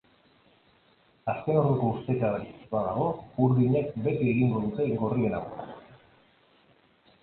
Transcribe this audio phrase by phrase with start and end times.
[1.33, 3.05] Azken orduko ustekaberik ez badago,
[3.49, 5.73] urdinek beti egingo dute gorrien aurka.